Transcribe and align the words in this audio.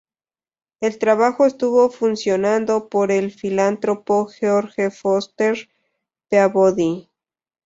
El 0.79 0.97
trabajo 0.97 1.45
estuvo 1.45 1.91
financiado 1.91 2.89
por 2.89 3.11
el 3.11 3.29
filántropo 3.29 4.25
George 4.31 4.89
Foster 4.89 5.69
Peabody. 6.27 7.07